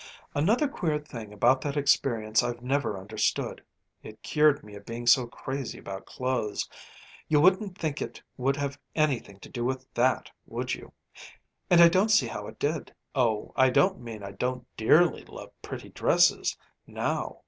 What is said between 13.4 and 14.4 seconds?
I don't mean I